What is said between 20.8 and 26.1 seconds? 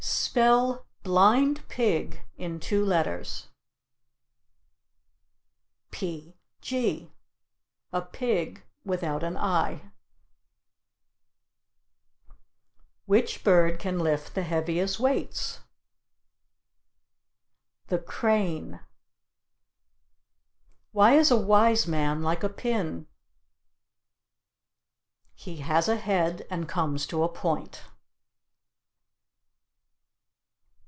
Why is a wise man like a pin? He has a